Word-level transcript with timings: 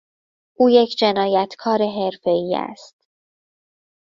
او 0.59 0.69
یک 0.69 0.95
جنایتکار 0.97 1.79
حرفهای 1.83 2.55
است. 2.55 2.95